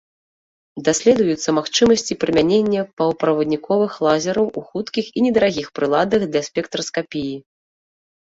[0.87, 7.35] Даследуюцца магчымасці прымянення паўправадніковых лазераў ў хуткіх і недарагіх прыладах для спектраскапіі.